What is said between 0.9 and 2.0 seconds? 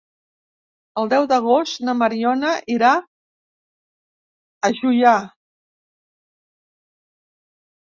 El deu d'agost na